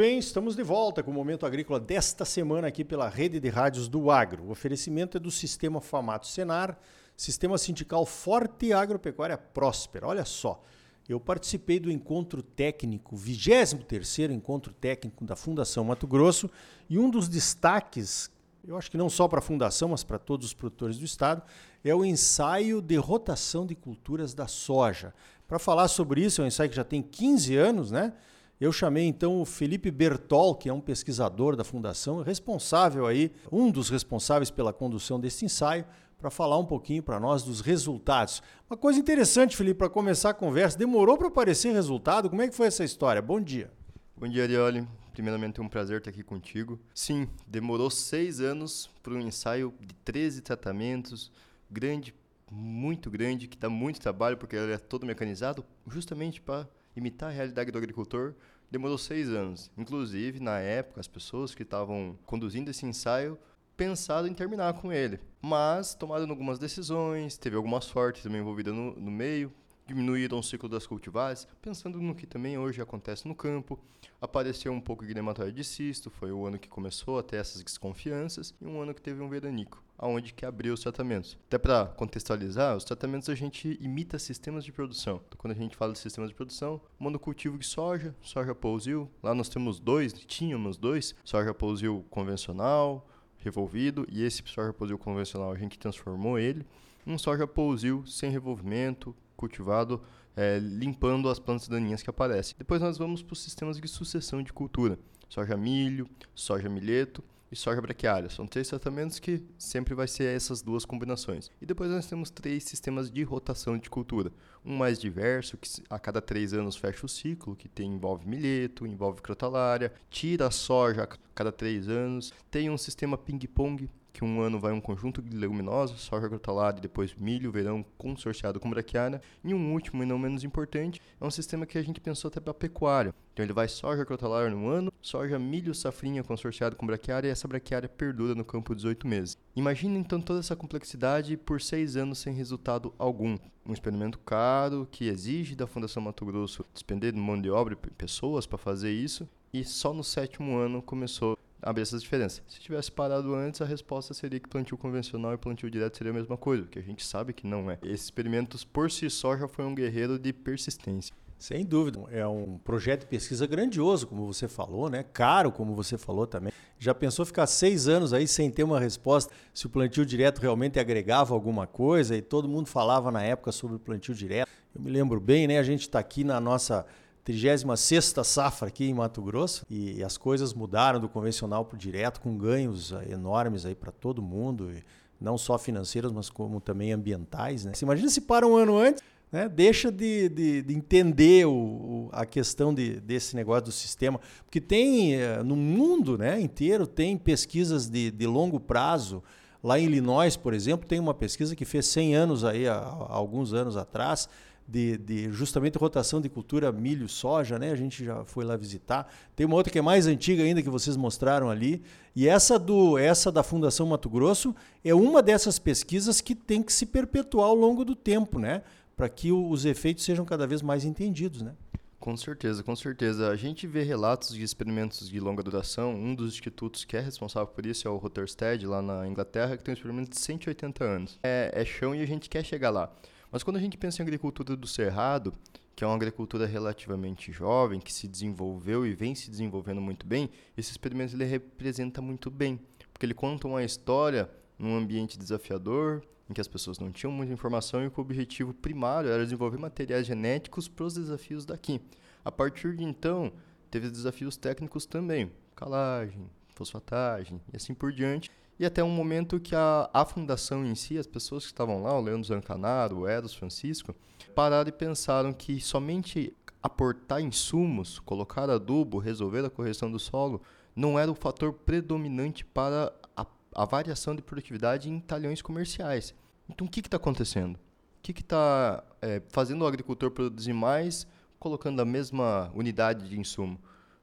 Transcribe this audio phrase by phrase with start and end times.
[0.00, 0.18] bem?
[0.18, 4.10] Estamos de volta com o Momento Agrícola desta semana aqui pela Rede de Rádios do
[4.10, 4.44] Agro.
[4.44, 6.78] O oferecimento é do Sistema Famato Senar,
[7.14, 10.06] Sistema Sindical Forte e Agropecuária Próspera.
[10.06, 10.62] Olha só,
[11.06, 16.50] eu participei do encontro técnico, 23º encontro técnico da Fundação Mato Grosso,
[16.88, 18.30] e um dos destaques,
[18.66, 21.42] eu acho que não só para a Fundação, mas para todos os produtores do Estado,
[21.84, 25.12] é o ensaio de rotação de culturas da soja.
[25.46, 28.14] Para falar sobre isso, é um ensaio que já tem 15 anos, né?
[28.60, 33.70] Eu chamei então o Felipe Bertol, que é um pesquisador da Fundação, responsável aí, um
[33.70, 35.86] dos responsáveis pela condução desse ensaio,
[36.18, 38.42] para falar um pouquinho para nós dos resultados.
[38.68, 42.28] Uma coisa interessante, Felipe, para começar a conversa, demorou para aparecer resultado?
[42.28, 43.22] Como é que foi essa história?
[43.22, 43.70] Bom dia.
[44.14, 44.86] Bom dia, Arioli.
[45.14, 46.78] Primeiramente, é um prazer estar aqui contigo.
[46.94, 51.32] Sim, demorou seis anos para um ensaio de 13 tratamentos,
[51.70, 52.14] grande,
[52.50, 57.32] muito grande, que dá muito trabalho, porque ele é todo mecanizado, justamente para imitar a
[57.32, 58.34] realidade do agricultor
[58.70, 59.70] demorou seis anos.
[59.76, 63.38] Inclusive, na época, as pessoas que estavam conduzindo esse ensaio
[63.76, 65.18] pensaram em terminar com ele.
[65.40, 69.52] Mas tomaram algumas decisões, teve alguma sorte também envolvida no, no meio,
[69.86, 73.78] diminuíram o ciclo das cultivares, pensando no que também hoje acontece no campo.
[74.20, 77.62] Apareceu um pouco de nematóide de cisto, foi o ano que começou a ter essas
[77.62, 81.38] desconfianças, e um ano que teve um veranico, aonde que abriu os tratamentos.
[81.46, 85.20] Até para contextualizar, os tratamentos a gente imita sistemas de produção.
[85.28, 89.34] Então, quando a gente fala de sistemas de produção, monocultivo de soja, soja pousil, lá
[89.34, 93.06] nós temos dois, tínhamos dois, soja pousil convencional,
[93.36, 96.64] revolvido, e esse soja pousil convencional a gente transformou ele
[97.06, 100.02] um soja pousil sem revolvimento, cultivado
[100.36, 102.54] é, limpando as plantas daninhas que aparecem.
[102.58, 107.56] Depois nós vamos para os sistemas de sucessão de cultura: soja milho, soja milheto e
[107.56, 108.30] soja braquiária.
[108.30, 111.50] São três tratamentos que sempre vai ser essas duas combinações.
[111.60, 114.32] E depois nós temos três sistemas de rotação de cultura.
[114.64, 118.86] Um mais diverso, que a cada três anos fecha o ciclo, que tem, envolve milheto,
[118.86, 122.32] envolve crotalária, tira a soja a cada três anos.
[122.50, 126.82] Tem um sistema ping-pong, que um ano vai um conjunto de leguminosas, soja grotalada e
[126.82, 129.20] depois milho, verão consorciado com braquiária.
[129.44, 132.40] E um último e não menos importante, é um sistema que a gente pensou até
[132.40, 133.14] para pecuária.
[133.32, 137.48] Então ele vai soja crotalária no ano, soja, milho, safrinha consorciado com braquiária e essa
[137.48, 139.38] braquiária perdura no campo 18 meses.
[139.54, 143.38] Imagina então toda essa complexidade por seis anos sem resultado algum.
[143.64, 147.90] Um experimento caro que exige da Fundação Mato Grosso despender de mão de obra e
[147.90, 152.42] pessoas para fazer isso e só no sétimo ano começou abrir essas diferenças.
[152.48, 156.14] Se tivesse parado antes, a resposta seria que plantio convencional e plantio direto seria a
[156.14, 157.78] mesma coisa, que a gente sabe que não é.
[157.82, 161.14] Esses experimentos por si só já foi um guerreiro de persistência.
[161.40, 165.02] Sem dúvida, é um projeto de pesquisa grandioso, como você falou, né?
[165.02, 166.52] Caro, como você falou também.
[166.78, 170.78] Já pensou ficar seis anos aí sem ter uma resposta se o plantio direto realmente
[170.78, 174.50] agregava alguma coisa e todo mundo falava na época sobre o plantio direto.
[174.74, 175.58] Eu me lembro bem, né?
[175.58, 176.84] A gente está aqui na nossa
[177.30, 182.20] 36 safra aqui em Mato Grosso e as coisas mudaram do convencional para o direto
[182.20, 184.72] com ganhos eh, enormes aí para todo mundo,
[185.20, 187.64] não só financeiros, mas como também ambientais.
[187.64, 187.72] Né?
[187.74, 189.48] Você imagina se para um ano antes, né?
[189.48, 194.60] deixa de, de, de entender o, o, a questão de, desse negócio do sistema, porque
[194.60, 199.22] tem eh, no mundo né, inteiro tem pesquisas de, de longo prazo.
[199.62, 203.14] Lá em Illinois, por exemplo, tem uma pesquisa que fez 100 anos aí, há, há
[203.14, 204.26] alguns anos atrás,
[204.66, 207.72] de, de, justamente rotação de cultura milho, soja, né?
[207.72, 209.12] A gente já foi lá visitar.
[209.34, 211.82] Tem uma outra que é mais antiga ainda que vocês mostraram ali.
[212.14, 214.54] E essa do essa da Fundação Mato Grosso
[214.84, 218.62] é uma dessas pesquisas que tem que se perpetuar ao longo do tempo, né?
[218.96, 221.52] Para que o, os efeitos sejam cada vez mais entendidos, né?
[222.00, 223.28] Com certeza, com certeza.
[223.28, 225.92] A gente vê relatos de experimentos de longa duração.
[225.94, 229.62] Um dos institutos que é responsável por isso é o Rotherstead, lá na Inglaterra, que
[229.62, 231.18] tem um experimento de 180 anos.
[231.22, 232.90] É, é chão e a gente quer chegar lá.
[233.30, 235.32] Mas quando a gente pensa em agricultura do cerrado,
[235.76, 240.28] que é uma agricultura relativamente jovem, que se desenvolveu e vem se desenvolvendo muito bem,
[240.56, 242.60] esse experimento ele representa muito bem,
[242.92, 244.28] porque ele conta uma história
[244.58, 248.52] num ambiente desafiador, em que as pessoas não tinham muita informação e que o objetivo
[248.52, 251.80] primário era desenvolver materiais genéticos para os desafios daqui.
[252.24, 253.32] A partir de então,
[253.70, 259.56] teve desafios técnicos também, calagem, fosfatagem e assim por diante, e até um momento que
[259.56, 263.34] a, a fundação em si, as pessoas que estavam lá, o Leandro Zancanaro, o Eros
[263.34, 263.96] Francisco,
[264.34, 270.42] pararam e pensaram que somente aportar insumos, colocar adubo, resolver a correção do solo,
[270.76, 273.24] não era o fator predominante para a,
[273.54, 276.14] a variação de produtividade em talhões comerciais.
[276.46, 277.56] Então, o que está acontecendo?
[277.56, 281.06] O que está é, fazendo o agricultor produzir mais,
[281.38, 283.58] colocando a mesma unidade de insumo?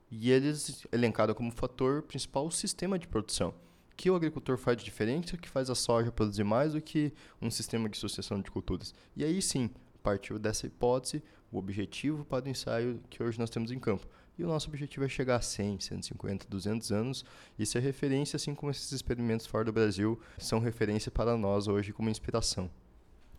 [0.10, 3.54] E eles elencaram como fator principal o sistema de produção
[3.98, 7.12] que o agricultor faz de diferente, que faz a soja produzir mais do que
[7.42, 8.94] um sistema de sucessão de culturas.
[9.16, 9.72] E aí sim,
[10.04, 14.08] partiu dessa hipótese, o objetivo para o ensaio que hoje nós temos em campo,
[14.38, 17.26] e o nosso objetivo é chegar a 100, 150, 200 anos.
[17.58, 21.92] Isso é referência, assim como esses experimentos fora do Brasil são referência para nós hoje
[21.92, 22.70] como inspiração.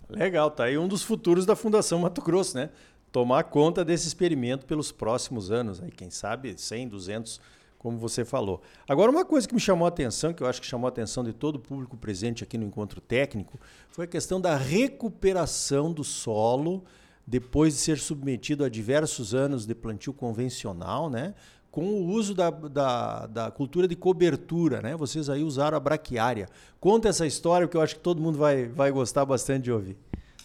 [0.09, 2.71] Legal, tá aí um dos futuros da Fundação Mato Grosso, né?
[3.13, 7.41] Tomar conta desse experimento pelos próximos anos, aí quem sabe 100, 200,
[7.79, 8.61] como você falou.
[8.89, 11.23] Agora, uma coisa que me chamou a atenção, que eu acho que chamou a atenção
[11.23, 13.59] de todo o público presente aqui no encontro técnico,
[13.91, 16.85] foi a questão da recuperação do solo
[17.27, 21.35] depois de ser submetido a diversos anos de plantio convencional, né?
[21.71, 24.97] com o uso da, da, da, cultura de cobertura, né?
[24.97, 26.49] Vocês aí usaram a braquiária.
[26.81, 29.97] Conta essa história, que eu acho que todo mundo vai, vai gostar bastante de ouvir.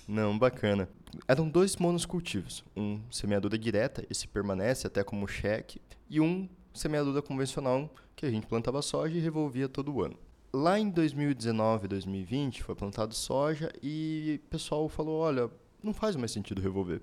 [0.08, 0.88] Não, bacana.
[1.28, 2.64] Eram dois monocultivos.
[2.76, 8.48] Um semeadura direta, esse permanece até como cheque, e um semeadura convencional, que a gente
[8.48, 10.18] plantava soja e revolvia todo ano.
[10.54, 15.50] Lá em 2019, 2020, foi plantado soja e o pessoal falou, olha,
[15.82, 17.02] não faz mais sentido revolver.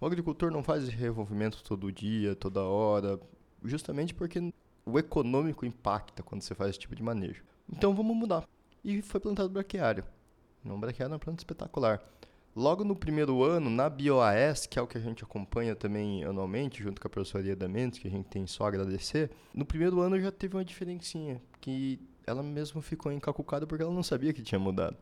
[0.00, 3.20] O agricultor não faz revolvimento todo dia, toda hora,
[3.64, 4.52] justamente porque
[4.84, 7.42] o econômico impacta quando você faz esse tipo de manejo.
[7.72, 8.46] Então vamos mudar.
[8.84, 10.04] E foi plantado braquiário.
[10.64, 12.02] Não braquiário é uma planta espetacular.
[12.54, 16.82] Logo no primeiro ano, na BioAS, que é o que a gente acompanha também anualmente,
[16.82, 20.00] junto com a professoria da Mendes, que a gente tem só a agradecer, no primeiro
[20.02, 24.42] ano já teve uma diferencinha, que ela mesmo ficou encacucada porque ela não sabia que
[24.42, 24.98] tinha mudado.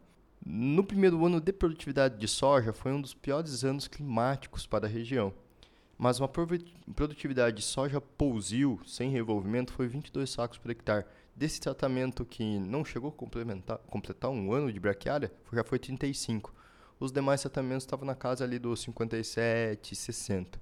[0.47, 4.91] No primeiro ano de produtividade de soja, foi um dos piores anos climáticos para a
[4.91, 5.35] região.
[5.99, 11.05] Mas uma produtividade de soja pousil, sem revolvimento, foi 22 sacos por hectare.
[11.35, 16.55] Desse tratamento que não chegou a completar um ano de braquiária, já foi 35.
[17.01, 20.61] Os demais tratamentos estavam na casa ali dos 57, 60.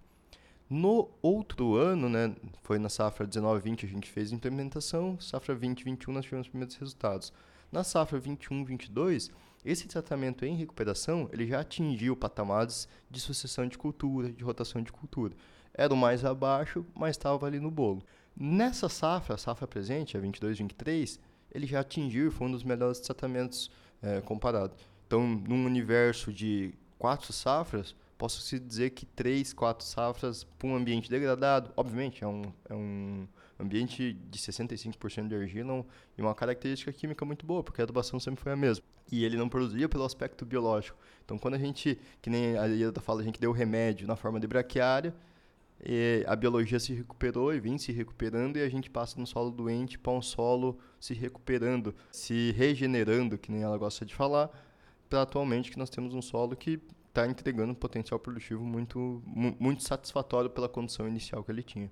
[0.71, 2.33] No outro ano, né,
[2.63, 6.77] foi na safra 19-20 a gente fez a implementação, safra 20-21 nós tivemos os primeiros
[6.77, 7.33] resultados.
[7.73, 9.33] Na safra 21-22,
[9.65, 14.93] esse tratamento em recuperação, ele já atingiu patamares de sucessão de cultura, de rotação de
[14.93, 15.35] cultura.
[15.75, 18.01] Era o mais abaixo, mas estava ali no bolo.
[18.37, 21.19] Nessa safra, a safra presente, a 22-23,
[21.51, 24.21] ele já atingiu e foi um dos melhores tratamentos é.
[25.09, 30.77] Então, num universo de quatro safras, posso se dizer que três, quatro safras para um
[30.77, 33.27] ambiente degradado, obviamente, é um, é um
[33.59, 35.83] ambiente de 65% de argila
[36.19, 38.85] e uma característica química muito boa, porque a adubação sempre foi a mesma.
[39.11, 40.99] E ele não produzia pelo aspecto biológico.
[41.25, 44.39] Então, quando a gente, que nem a Ieda fala, a gente deu remédio na forma
[44.39, 45.15] de braquiária,
[46.27, 49.99] a biologia se recuperou e vem se recuperando e a gente passa no solo doente
[49.99, 54.51] para um solo se recuperando, se regenerando, que nem ela gosta de falar,
[55.09, 59.83] para atualmente que nós temos um solo que está entregando um potencial produtivo muito, muito
[59.83, 61.91] satisfatório pela condição inicial que ele tinha.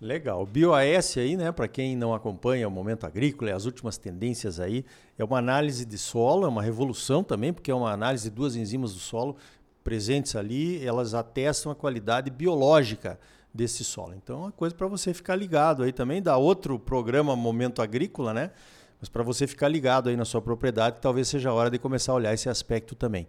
[0.00, 0.46] Legal.
[0.46, 4.84] BioAS aí, né, para quem não acompanha o momento agrícola e as últimas tendências aí,
[5.16, 8.54] é uma análise de solo, é uma revolução também, porque é uma análise de duas
[8.54, 9.36] enzimas do solo
[9.82, 13.18] presentes ali, elas atestam a qualidade biológica
[13.52, 14.14] desse solo.
[14.14, 18.32] Então, é uma coisa para você ficar ligado aí também, dá outro programa Momento Agrícola,
[18.32, 18.52] né?
[19.00, 22.12] Mas para você ficar ligado aí na sua propriedade, talvez seja a hora de começar
[22.12, 23.28] a olhar esse aspecto também.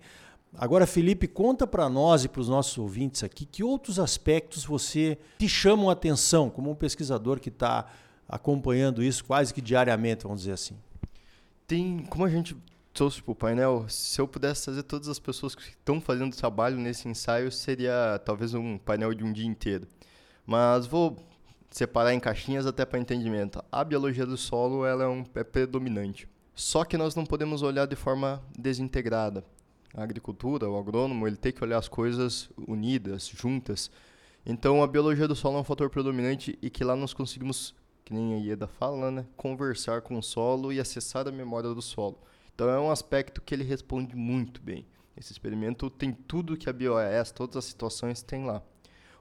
[0.58, 5.18] Agora, Felipe, conta para nós e para os nossos ouvintes aqui que outros aspectos você
[5.38, 7.86] te chamam a atenção como um pesquisador que está
[8.28, 10.76] acompanhando isso quase que diariamente, vamos dizer assim.
[11.68, 12.58] Tem, como a gente
[12.92, 16.78] trouxe para o painel, se eu pudesse trazer todas as pessoas que estão fazendo trabalho
[16.78, 19.88] nesse ensaio, seria talvez um painel de um dia inteiro.
[20.46, 21.16] Mas vou
[21.70, 23.64] separar em caixinhas até para entendimento.
[23.72, 26.28] A biologia do solo ela é, um, é predominante.
[26.56, 29.44] Só que nós não podemos olhar de forma desintegrada
[29.94, 33.90] a agricultura, o agrônomo, ele tem que olhar as coisas unidas, juntas.
[34.46, 38.14] Então, a biologia do solo é um fator predominante e que lá nós conseguimos, que
[38.14, 42.20] nem a Ieda fala, né, conversar com o solo e acessar a memória do solo.
[42.54, 44.86] Então, é um aspecto que ele responde muito bem.
[45.18, 48.62] Esse experimento tem tudo que a BioES, todas as situações, tem lá.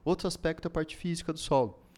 [0.05, 1.88] Outro aspecto é a parte física do solo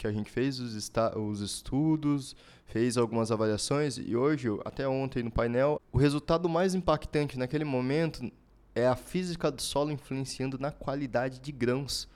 [0.00, 5.30] que a gente fez os, os estudos, fez algumas avaliações e hoje, até ontem no
[5.30, 8.32] painel, o resultado mais impactante naquele momento
[8.74, 12.08] é a física do solo influenciando na qualidade de grãos,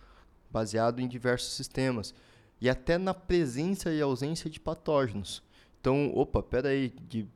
[0.51, 2.15] baseado em diversos sistemas,
[2.59, 5.43] e até na presença e ausência de patógenos.
[5.79, 7.29] Então, opa, peraí, de,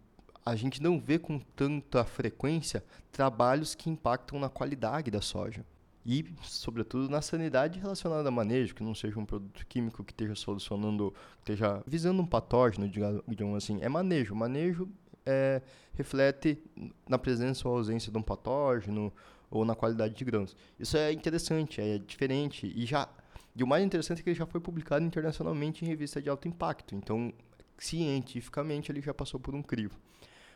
[0.46, 5.62] a gente não vê com tanta frequência trabalhos que impactam na qualidade da soja
[6.10, 10.34] e, sobretudo, na sanidade relacionada a manejo, que não seja um produto químico que esteja
[10.34, 13.78] solucionando, esteja visando um patógeno, digamos assim.
[13.82, 14.34] É manejo.
[14.34, 14.88] Manejo
[15.26, 15.60] é,
[15.92, 16.64] reflete
[17.06, 19.12] na presença ou ausência de um patógeno
[19.50, 20.56] ou na qualidade de grãos.
[20.80, 23.06] Isso é interessante, é diferente e já
[23.54, 26.48] e o mais interessante é que ele já foi publicado internacionalmente em revista de alto
[26.48, 26.94] impacto.
[26.94, 27.32] Então,
[27.76, 29.98] cientificamente, ele já passou por um crivo.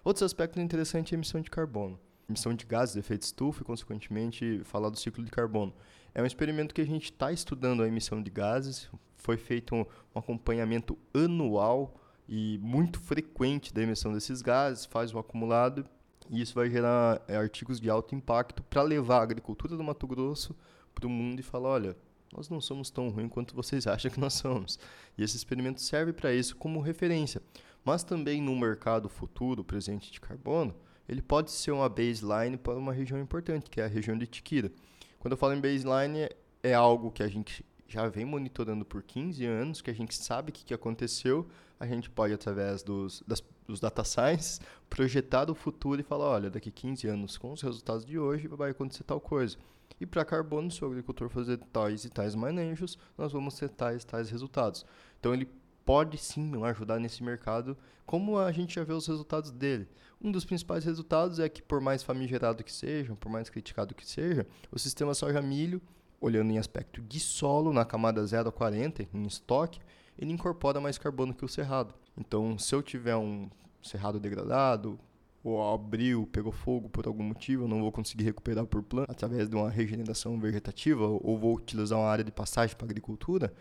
[0.05, 1.99] Outros aspectos interessantes é a emissão de carbono
[2.33, 5.73] emissão de gases de efeito estufa e, consequentemente, falar do ciclo de carbono.
[6.15, 8.91] É um experimento que a gente está estudando a emissão de gases.
[9.17, 9.85] Foi feito um,
[10.15, 11.95] um acompanhamento anual
[12.29, 15.85] e muito frequente da emissão desses gases, faz o acumulado
[16.31, 20.07] e isso vai gerar é, artigos de alto impacto para levar a agricultura do Mato
[20.07, 20.57] Grosso
[20.95, 21.97] para o mundo e falar, olha,
[22.35, 24.79] nós não somos tão ruins quanto vocês acham que nós somos.
[25.17, 27.43] E esse experimento serve para isso como referência.
[27.85, 30.75] Mas também no mercado futuro presente de carbono,
[31.13, 34.73] ele pode ser uma baseline para uma região importante, que é a região de Tiquira.
[35.19, 36.29] Quando eu falo em baseline,
[36.63, 40.51] é algo que a gente já vem monitorando por 15 anos, que a gente sabe
[40.51, 41.47] o que, que aconteceu,
[41.79, 46.51] a gente pode, através dos, das, dos data science, projetar o futuro e falar, olha,
[46.51, 49.59] daqui 15 anos, com os resultados de hoje, vai acontecer tal coisa.
[50.01, 54.03] E para carbono, se o agricultor fazer tais e tais manejos, nós vamos ter tais
[54.03, 54.87] e tais resultados.
[55.21, 55.47] Então, ele
[55.85, 59.89] pode sim ajudar nesse mercado, como a gente já vê os resultados dele.
[60.21, 64.07] Um dos principais resultados é que, por mais famigerado que seja, por mais criticado que
[64.07, 65.81] seja, o sistema soja-milho,
[66.21, 69.81] olhando em aspecto de solo, na camada 0 a 40, em estoque,
[70.19, 71.95] ele incorpora mais carbono que o cerrado.
[72.17, 73.49] Então, se eu tiver um
[73.83, 74.99] cerrado degradado,
[75.43, 79.49] ou abriu, pegou fogo por algum motivo, eu não vou conseguir recuperar por plano através
[79.49, 83.53] de uma regeneração vegetativa, ou vou utilizar uma área de passagem para agricultura,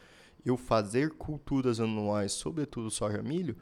[0.46, 3.56] eu fazer culturas anuais, sobretudo soja milho,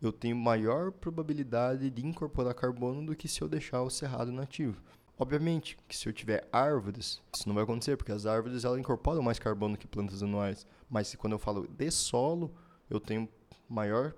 [0.00, 4.82] eu tenho maior probabilidade de incorporar carbono do que se eu deixar o cerrado nativo.
[5.18, 9.22] Obviamente que se eu tiver árvores, isso não vai acontecer, porque as árvores elas incorporam
[9.22, 10.66] mais carbono que plantas anuais.
[10.90, 12.52] Mas se quando eu falo de solo,
[12.90, 13.28] eu tenho
[13.68, 14.12] maior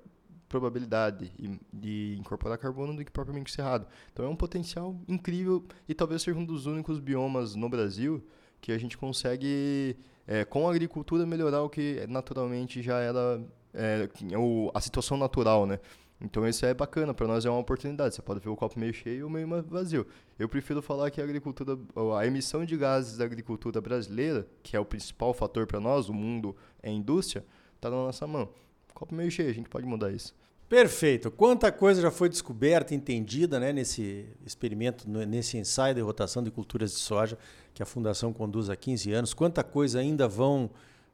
[0.49, 1.33] probabilidade
[1.73, 3.87] de incorporar carbono do que propriamente cerrado.
[4.13, 8.25] Então é um potencial incrível e talvez seja um dos únicos biomas no Brasil
[8.65, 9.95] que a gente consegue,
[10.27, 13.45] é, com a agricultura, melhorar o que naturalmente já era
[13.75, 15.79] é, o, a situação natural, né?
[16.19, 18.15] Então isso é bacana, para nós é uma oportunidade.
[18.15, 20.07] Você pode ver o copo meio cheio ou meio vazio.
[20.39, 21.79] Eu prefiro falar que a agricultura,
[22.19, 26.15] a emissão de gases da agricultura brasileira, que é o principal fator para nós, o
[26.15, 27.45] mundo é indústria,
[27.77, 28.49] está na nossa mão.
[28.95, 30.35] Copo meio cheio, a gente pode mudar isso.
[30.75, 31.31] Perfeito.
[31.31, 36.91] Quanta coisa já foi descoberta, entendida né, nesse experimento, nesse ensaio de rotação de culturas
[36.91, 37.39] de soja
[37.73, 39.35] que a Fundação conduz há 15 anos.
[39.35, 40.71] Quanta coisa ainda vão,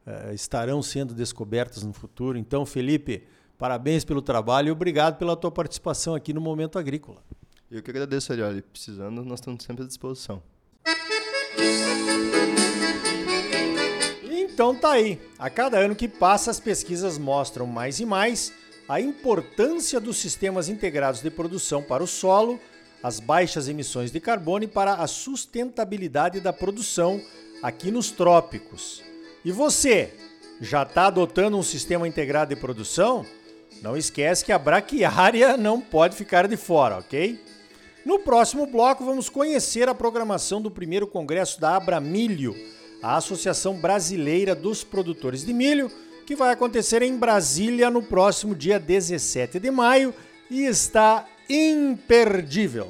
[0.06, 2.38] uh, estarão sendo descobertas no futuro.
[2.38, 3.26] Então, Felipe,
[3.60, 7.22] Parabéns pelo trabalho e obrigado pela tua participação aqui no Momento Agrícola.
[7.70, 8.62] Eu que agradeço, Arioli.
[8.62, 10.42] Precisando, nós estamos sempre à disposição.
[14.24, 15.20] Então tá aí.
[15.38, 18.50] A cada ano que passa, as pesquisas mostram mais e mais
[18.90, 22.58] a importância dos sistemas integrados de produção para o solo,
[23.00, 27.22] as baixas emissões de carbono e para a sustentabilidade da produção
[27.62, 29.00] aqui nos trópicos.
[29.44, 30.12] E você,
[30.60, 33.24] já está adotando um sistema integrado de produção?
[33.80, 37.40] Não esquece que a braquiária não pode ficar de fora, ok?
[38.04, 42.56] No próximo bloco, vamos conhecer a programação do primeiro congresso da Abramilho,
[43.00, 45.92] a Associação Brasileira dos Produtores de Milho,
[46.30, 50.14] que vai acontecer em Brasília no próximo dia 17 de maio
[50.48, 52.86] e está imperdível.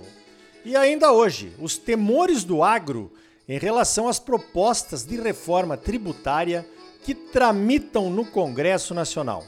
[0.63, 3.11] E ainda hoje, os temores do agro
[3.49, 6.69] em relação às propostas de reforma tributária
[7.03, 9.43] que tramitam no Congresso Nacional.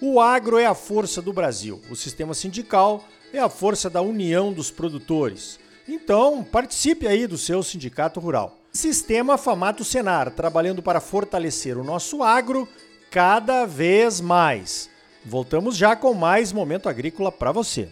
[0.00, 3.02] O agro é a força do Brasil, o sistema sindical
[3.32, 5.58] é a força da união dos produtores.
[5.88, 8.56] Então, participe aí do seu sindicato rural.
[8.72, 12.68] Sistema Famato Senar, trabalhando para fortalecer o nosso agro
[13.16, 14.90] cada vez mais.
[15.24, 17.88] Voltamos já com mais momento agrícola para você.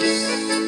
[0.00, 0.59] Música